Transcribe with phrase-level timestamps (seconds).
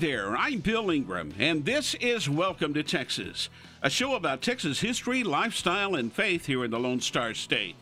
[0.00, 0.36] there.
[0.36, 3.48] I'm Bill Ingram, and this is Welcome to Texas,
[3.82, 7.74] a show about Texas history, lifestyle, and faith here in the Lone Star State.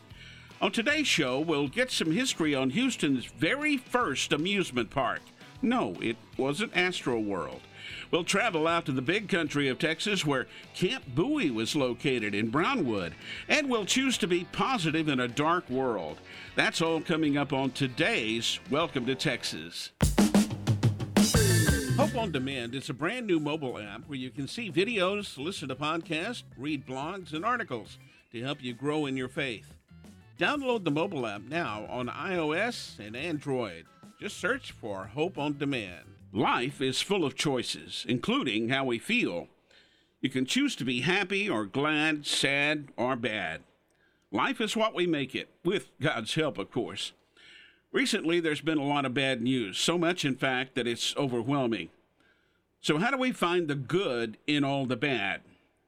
[0.59, 5.21] On today's show, we'll get some history on Houston's very first amusement park.
[5.61, 7.61] No, it wasn't Astro World.
[8.09, 12.49] We'll travel out to the big country of Texas where Camp Bowie was located in
[12.49, 13.13] Brownwood,
[13.47, 16.17] and we'll choose to be positive in a dark world.
[16.55, 19.91] That's all coming up on today's Welcome to Texas.
[22.07, 25.67] Hope on Demand is a brand new mobile app where you can see videos, listen
[25.67, 27.97] to podcasts, read blogs, and articles
[28.31, 29.73] to help you grow in your faith.
[30.39, 33.87] Download the mobile app now on iOS and Android.
[34.21, 36.05] Just search for Hope on Demand.
[36.31, 39.49] Life is full of choices, including how we feel.
[40.21, 43.63] You can choose to be happy or glad, sad or bad.
[44.31, 47.11] Life is what we make it, with God's help, of course.
[47.91, 51.89] Recently, there's been a lot of bad news, so much, in fact, that it's overwhelming.
[52.87, 55.41] So, how do we find the good in all the bad?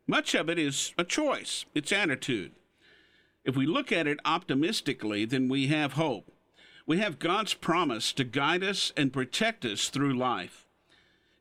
[0.05, 2.51] Much of it is a choice, it's attitude.
[3.45, 6.29] If we look at it optimistically, then we have hope.
[6.85, 10.65] We have God's promise to guide us and protect us through life.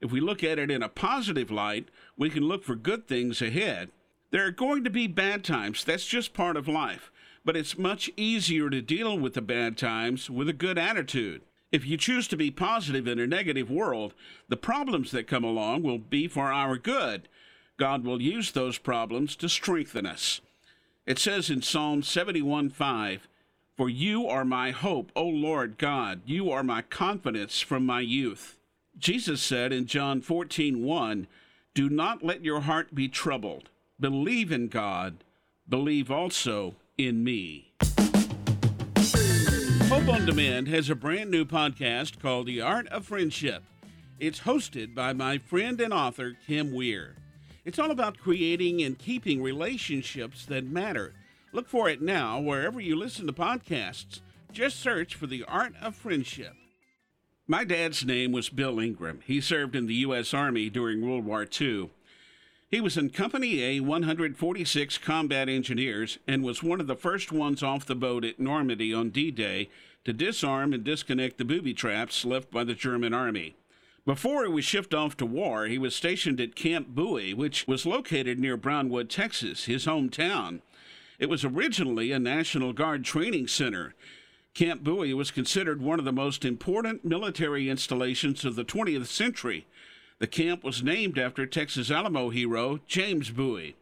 [0.01, 3.43] If we look at it in a positive light, we can look for good things
[3.43, 3.91] ahead.
[4.31, 7.11] There are going to be bad times, that's just part of life
[7.45, 11.41] but it's much easier to deal with the bad times with a good attitude.
[11.71, 14.15] If you choose to be positive in a negative world,
[14.49, 17.29] the problems that come along will be for our good.
[17.77, 20.41] God will use those problems to strengthen us.
[21.07, 23.29] It says in Psalm 71 5,
[23.77, 28.57] For you are my hope, O Lord God, you are my confidence from my youth.
[28.99, 31.27] Jesus said in John 14 1,
[31.75, 33.69] Do not let your heart be troubled.
[34.01, 35.25] Believe in God,
[35.69, 37.73] believe also in me.
[40.09, 43.63] Hope on Demand has a brand new podcast called The Art of Friendship.
[44.19, 47.17] It's hosted by my friend and author, Kim Weir.
[47.67, 51.13] It's all about creating and keeping relationships that matter.
[51.53, 54.21] Look for it now wherever you listen to podcasts.
[54.51, 56.55] Just search for The Art of Friendship.
[57.47, 59.21] My dad's name was Bill Ingram.
[59.27, 60.33] He served in the U.S.
[60.33, 61.91] Army during World War II.
[62.71, 67.63] He was in Company A 146 Combat Engineers and was one of the first ones
[67.63, 69.71] off the boat at Normandy on D Day
[70.05, 73.57] to disarm and disconnect the booby traps left by the German army.
[74.05, 77.87] Before he was shipped off to war, he was stationed at Camp Bowie, which was
[77.87, 80.61] located near Brownwood, Texas, his hometown.
[81.19, 83.95] It was originally a National Guard training center.
[84.53, 89.67] Camp Bowie was considered one of the most important military installations of the 20th century
[90.19, 93.77] the camp was named after Texas Alamo hero James Bowie.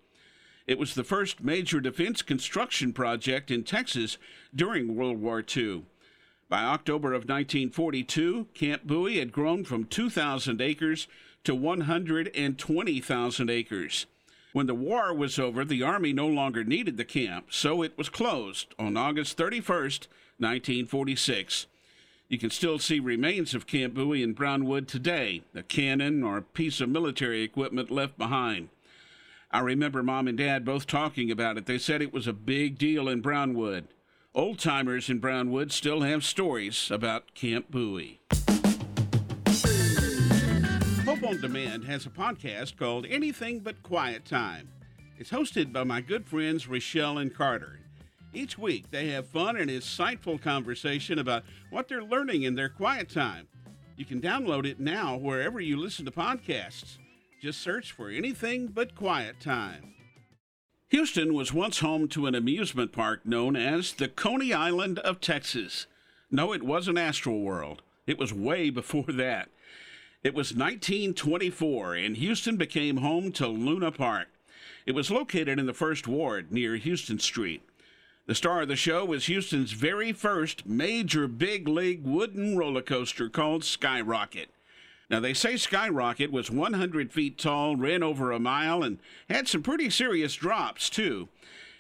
[0.67, 4.19] It was the first major defense construction project in Texas
[4.55, 5.85] during World War II.
[6.49, 11.09] By October of 1942, Camp Bowie had grown from 2,000 acres
[11.45, 14.07] to 120,000 acres.
[14.53, 18.09] When the war was over, the Army no longer needed the camp, so it was
[18.09, 19.77] closed on August 31,
[20.39, 21.67] 1946.
[22.29, 26.43] You can still see remains of Camp Bowie in Brownwood today, a cannon or a
[26.43, 28.69] piece of military equipment left behind.
[29.53, 31.67] I remember mom and dad both talking about it.
[31.67, 33.87] They said it was a big deal in Brownwood.
[34.35, 38.21] Old timers in Brownwood still have stories about Camp Bowie.
[41.05, 44.69] Hope on Demand has a podcast called Anything But Quiet Time.
[45.17, 47.86] It's hosted by my good friends Rochelle and Carter.
[48.37, 53.09] Each week, they have fun and insightful conversation about what they're learning in their quiet
[53.09, 53.49] time.
[53.97, 56.99] You can download it now wherever you listen to podcasts.
[57.41, 59.95] Just search for anything but quiet time.
[60.89, 65.87] Houston was once home to an amusement park known as the Coney Island of Texas.
[66.31, 67.81] No, it wasn't Astro World.
[68.07, 69.49] It was way before that.
[70.23, 74.29] It was 1924, and Houston became home to Luna Park.
[74.85, 77.63] It was located in the First Ward near Houston Street.
[78.27, 83.29] The star of the show was Houston's very first major big league wooden roller coaster
[83.29, 84.49] called Skyrocket.
[85.09, 88.99] Now, they say Skyrocket was 100 feet tall, ran over a mile, and
[89.31, 91.29] had some pretty serious drops, too.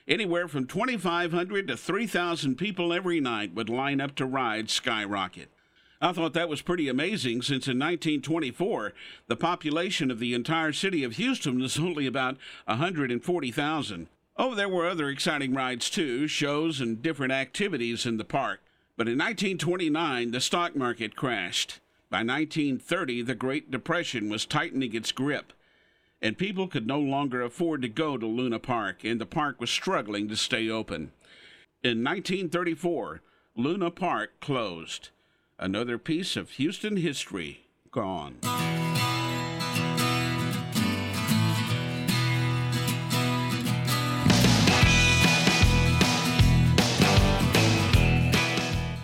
[0.06, 5.48] Anywhere from 2,500 to 3,000 people every night would line up to ride Skyrocket.
[6.00, 8.92] I thought that was pretty amazing since in 1924,
[9.26, 14.06] the population of the entire city of Houston was only about 140,000.
[14.38, 18.60] Oh, there were other exciting rides too, shows and different activities in the park.
[18.96, 21.80] But in 1929, the stock market crashed.
[22.10, 25.52] By 1930, the Great Depression was tightening its grip,
[26.20, 29.70] and people could no longer afford to go to Luna Park, and the park was
[29.70, 31.12] struggling to stay open.
[31.82, 33.22] In 1934,
[33.56, 35.08] Luna Park closed.
[35.58, 38.38] Another piece of Houston history gone.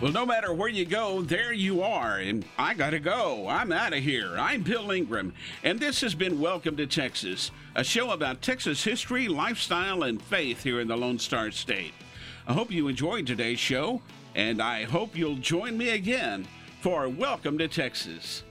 [0.03, 2.17] Well, no matter where you go, there you are.
[2.17, 3.47] And I got to go.
[3.47, 4.35] I'm out of here.
[4.37, 5.33] I'm Bill Ingram.
[5.63, 10.61] And this has been Welcome to Texas, a show about Texas history, lifestyle, and faith
[10.61, 11.93] here in the Lone Star State.
[12.45, 14.01] I hope you enjoyed today's show,
[14.35, 16.49] and I hope you'll join me again
[16.81, 18.43] for Welcome to Texas.